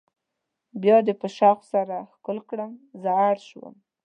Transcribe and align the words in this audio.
بیا 0.81 0.97
دې 1.05 1.13
په 1.21 1.27
شوق 1.37 1.59
سره 1.73 1.95
ښکل 2.13 2.37
کړم 2.49 2.71
زه 3.01 3.09
اړ 3.27 3.37
شوم. 3.49 3.75